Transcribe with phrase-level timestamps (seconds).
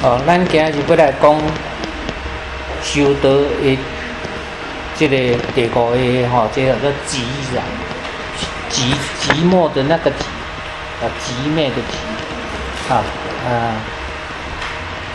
[0.00, 1.36] 哦，咱今日要来讲
[2.84, 3.28] 修道
[3.60, 3.78] 的
[4.94, 5.16] 这个
[5.56, 5.98] 第五个
[6.30, 7.64] 吼，这个叫寂然，
[8.70, 10.22] 寂寂寞的那个寂，
[11.02, 13.02] 啊，寂灭的寂，啊，
[13.44, 13.74] 呃，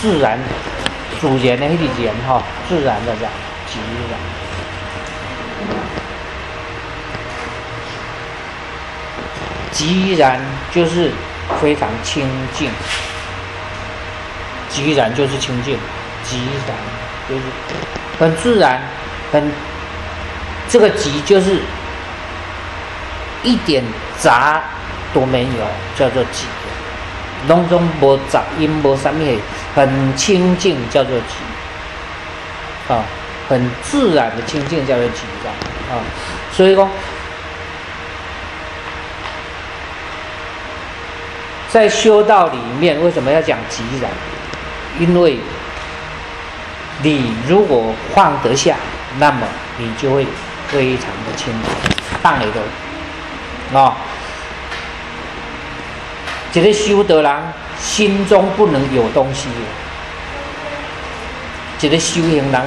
[0.00, 0.38] 自然，
[1.20, 3.30] 自然的迄个然哈，自然的然，
[3.68, 3.76] 寂
[4.08, 4.18] 然，
[9.74, 10.40] 寂然
[10.72, 11.12] 就是
[11.60, 12.70] 非常清净。
[14.72, 15.76] 寂然就是清净，
[16.24, 16.36] 寂
[16.66, 16.76] 然
[17.28, 17.42] 就是
[18.18, 18.80] 很自然，
[19.32, 19.50] 很
[20.68, 21.60] 这个寂就是
[23.42, 23.84] 一点
[24.18, 24.62] 杂
[25.12, 25.66] 都没有，
[25.98, 26.44] 叫做寂。
[27.48, 29.38] 当中无杂音无什么，
[29.74, 32.92] 很清净叫做寂。
[32.92, 33.04] 啊，
[33.48, 35.52] 很自然的清净叫做寂然
[35.96, 36.02] 啊。
[36.52, 36.88] 所以说，
[41.70, 44.10] 在修道里面，为什么要讲寂然？
[44.98, 45.38] 因为，
[47.02, 48.76] 你如果放得下，
[49.18, 49.46] 那么
[49.78, 50.26] 你就会
[50.68, 51.68] 非常的清楚。
[52.22, 52.60] 当你的
[53.78, 53.96] 啊，
[56.52, 57.32] 这个修德人
[57.78, 59.48] 心中不能有东西。
[61.80, 62.62] 一个修行人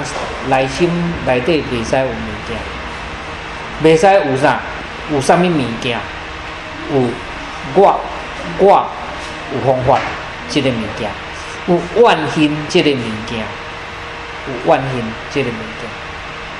[0.49, 0.89] 内心
[1.27, 2.09] 内底袂使有物
[2.47, 2.57] 件，
[3.83, 4.59] 袂使有啥？
[5.11, 5.99] 有啥物物件？
[6.91, 7.01] 有
[7.75, 7.99] 我，
[8.57, 8.89] 我
[9.53, 9.99] 有方法，
[10.49, 11.11] 这个物件。
[11.67, 13.39] 有万心这个物件，
[14.47, 15.01] 有万心
[15.33, 15.89] 这个物件，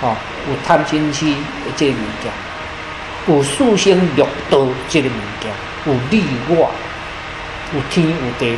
[0.02, 0.16] 哦，
[0.48, 1.36] 有贪嗔痴
[1.76, 2.32] 这个物件，
[3.28, 5.52] 有四生六道这个物件，
[5.86, 6.72] 有利我，
[7.74, 8.58] 有天有地，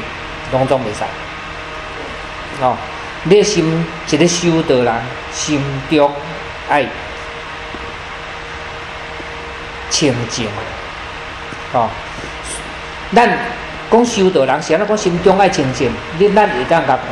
[0.52, 1.04] 拢总袂使。
[2.62, 2.78] 哦，
[3.24, 5.02] 你心一个修道人
[5.34, 6.14] 心中
[6.70, 6.86] 爱
[9.90, 10.48] 清净，
[11.74, 11.90] 哦，
[13.16, 13.65] 咱。
[13.92, 17.06] 讲修道人，想要讲心中爱清净，你咱会当甲看。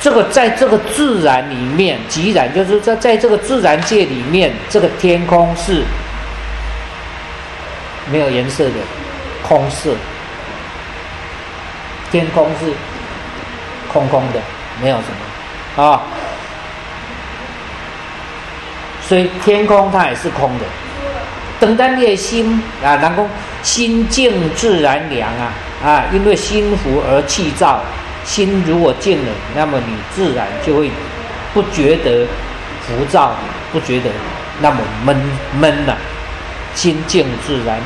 [0.00, 5.82] 这个在这个自然里面，即然就是在在这个自然界里面，这个天空是
[8.10, 8.74] 没有颜色的，
[9.46, 9.94] 空色。
[12.10, 12.72] 天空是
[13.92, 14.40] 空空的，
[14.82, 15.04] 没有什
[15.76, 16.02] 么啊。
[19.06, 20.64] 所以天空它也是空的。
[21.60, 23.28] 等待你的心啊，然后。
[23.62, 25.52] 心静自然凉啊
[25.84, 26.04] 啊！
[26.14, 27.82] 因为心浮而气躁，
[28.24, 30.90] 心如果静了，那么你自然就会
[31.52, 32.26] 不觉得
[32.86, 33.34] 浮躁，
[33.70, 34.08] 不觉得
[34.62, 35.14] 那么闷
[35.58, 35.94] 闷了。
[36.74, 37.78] 心静自然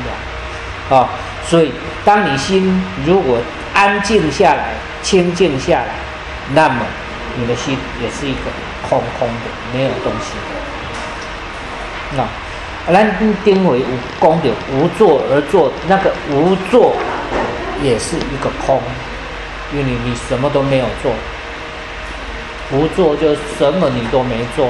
[0.89, 1.09] 凉啊，
[1.45, 1.73] 所以
[2.05, 3.41] 当你心如果
[3.75, 5.89] 安静下来、清静下来，
[6.55, 6.87] 那么
[7.37, 8.39] 你的心也是一个
[8.89, 10.37] 空空的，没有东西。
[12.17, 12.23] 那。
[12.93, 13.11] 咱
[13.45, 16.95] 定为无功的无作而作，那个无作
[17.83, 18.79] 也是一个空，
[19.73, 21.13] 因为你你什么都没有做，
[22.71, 24.69] 不做就什么你都没做。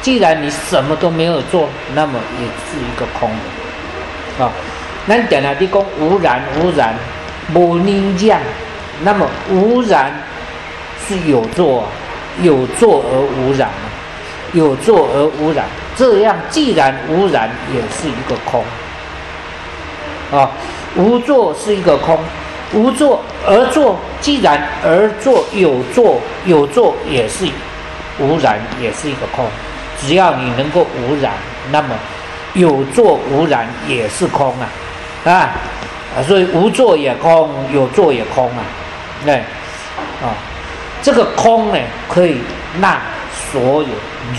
[0.00, 3.28] 既然你什么都没有做，那么也是一个空
[4.38, 4.50] 的啊。
[5.06, 6.94] 咱讲了的讲无染无染，
[7.54, 8.40] 无宁样，
[9.04, 10.10] 那么无染
[11.06, 11.86] 是有作，
[12.40, 13.68] 有作而无染，
[14.54, 15.66] 有作而无染。
[15.96, 18.64] 这样既然无染，也是一个空
[20.32, 20.50] 啊。
[20.94, 22.18] 无作是一个空，
[22.74, 27.46] 无作而作，既然而作有作，有作也是
[28.18, 29.44] 无染，也是一个空。
[29.98, 31.32] 只要你能够无染，
[31.70, 31.88] 那么
[32.54, 34.68] 有作无染也是空啊
[35.24, 35.50] 啊！
[36.26, 38.64] 所以无作也空，有作也空啊。
[39.24, 39.36] 对
[40.20, 40.36] 啊，
[41.02, 41.78] 这个空呢，
[42.08, 42.38] 可以
[42.80, 43.00] 纳
[43.52, 43.88] 所有。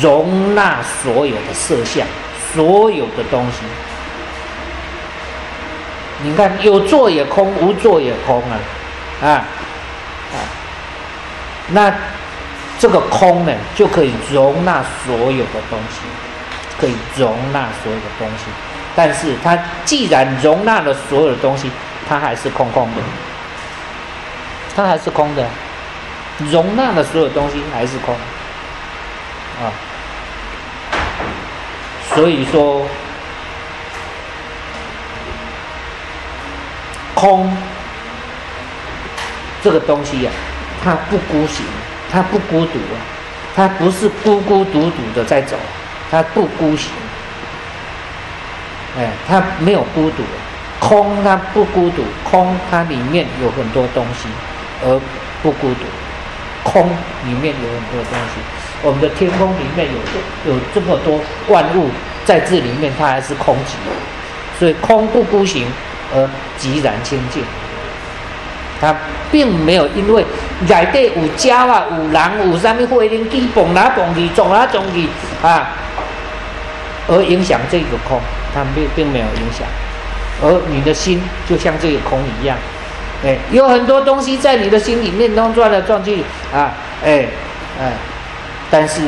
[0.01, 2.05] 容纳所有的色相，
[2.51, 3.59] 所有的东西。
[6.23, 8.57] 你看，有作也空，无作也空啊，
[9.21, 10.37] 啊啊。
[11.67, 11.93] 那
[12.79, 15.99] 这个空呢，就可以容纳所有的东西，
[16.79, 18.45] 可以容纳所有的东西。
[18.95, 21.69] 但是它既然容纳了所有的东西，
[22.07, 23.01] 它还是空空的，
[24.75, 25.45] 它还是空的，
[26.51, 28.15] 容纳了所有东西还是空。
[29.61, 29.69] 啊，
[32.13, 32.85] 所以说，
[37.13, 37.55] 空
[39.63, 40.31] 这个东西呀，
[40.83, 41.65] 它不孤行，
[42.11, 42.97] 它不孤独啊，
[43.55, 45.55] 它不是孤孤独独的在走，
[46.11, 46.91] 它不孤行，
[48.97, 50.23] 哎，它没有孤独，
[50.79, 54.27] 空它不孤独，空它里面有很多东西，
[54.83, 54.99] 而
[55.41, 55.85] 不孤独，
[56.63, 56.83] 空
[57.25, 58.41] 里面有很多东西。
[58.81, 61.89] 我们的天空里面有有这么多万物
[62.25, 63.75] 在这里面，它还是空寂，
[64.59, 65.65] 所以空不孤行
[66.13, 66.29] 而
[66.59, 67.41] 寂然清净，
[68.81, 68.93] 它
[69.31, 70.25] 并没有因为
[70.67, 75.07] 内底有鸟啊、有人、有啥物飞灵机蹦来蹦去、撞来撞去
[75.41, 75.69] 啊，
[77.07, 78.19] 而影响这个空，
[78.53, 79.65] 它并并没有影响。
[80.41, 82.57] 而你的心就像这个空一样，
[83.25, 86.23] 哎，有很多东西在你的心里面弄转来转去
[86.53, 86.73] 啊，
[87.03, 87.27] 哎
[87.79, 87.93] 哎，
[88.69, 89.01] 但是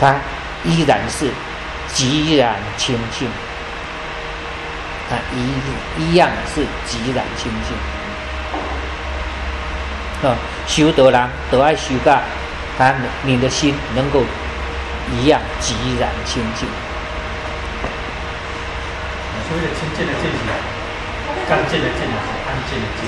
[0.00, 0.16] 它
[0.64, 1.30] 依然是
[1.92, 3.28] 极然清净。
[5.10, 7.76] 啊，一一样是极然清净。
[10.28, 10.34] 啊，
[10.66, 12.20] 修得人德爱修噶，
[12.78, 14.24] 他你的心能够
[15.12, 16.66] 一样极然清净。
[19.48, 20.52] 所谓的清净的境界，
[21.52, 22.16] 干净的净是
[22.48, 23.04] 安静的静。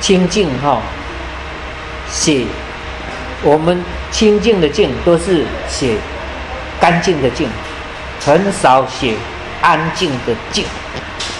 [0.00, 0.80] 清净哈，
[2.10, 2.46] 写
[3.42, 5.98] 我们清净的净都是写
[6.80, 7.50] 干净的净，
[8.24, 9.14] 很少写。
[9.62, 10.64] 安静的静，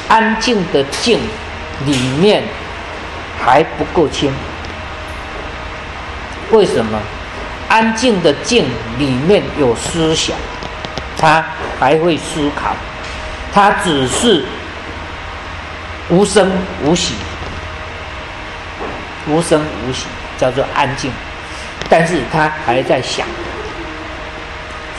[0.08, 1.20] 安静的静
[1.84, 2.42] 里面
[3.38, 4.32] 还不够清。
[6.50, 6.98] 为什么？
[7.68, 8.64] 安静的静
[8.98, 10.36] 里面有思想，
[11.16, 11.44] 他
[11.78, 12.74] 还会思考，
[13.52, 14.44] 他只是
[16.10, 16.50] 无声
[16.84, 17.14] 无息，
[19.28, 20.06] 无声无息
[20.38, 21.10] 叫做安静，
[21.88, 23.26] 但是他还在想。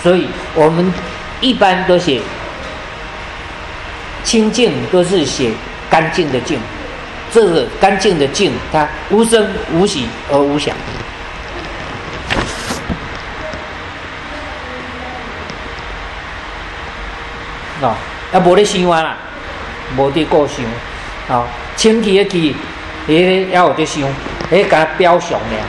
[0.04, 0.94] 所以我们
[1.42, 2.21] 一般都写。
[4.24, 5.51] 清净都是写
[5.89, 6.59] 干净的净，
[7.31, 10.75] 这个干净的净，它无声无息而无响。
[17.81, 17.95] 哦，
[18.33, 19.18] 那，无得想啊啦，
[19.95, 20.57] 无得过想，
[21.29, 21.45] 哦，
[21.75, 22.56] 清气的气，
[23.07, 24.03] 诶，也有伫想，
[24.51, 25.59] 诶，甲表象咧，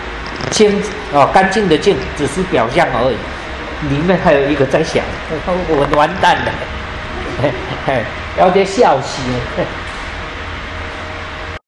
[0.51, 0.81] 清
[1.13, 3.17] 哦，干净的净只是表象而已，
[3.93, 5.03] 里面还有一个在想，
[5.69, 6.53] 我完蛋了。
[7.43, 7.53] 嘿
[7.87, 8.03] 嘿，
[8.39, 9.21] 要得笑死。